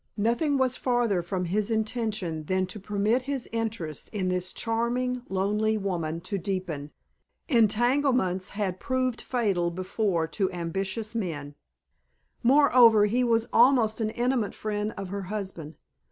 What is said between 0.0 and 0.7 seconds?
Nothing